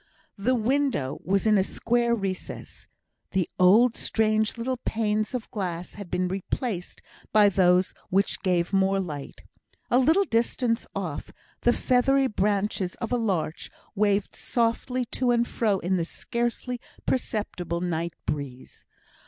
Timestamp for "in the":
15.77-16.05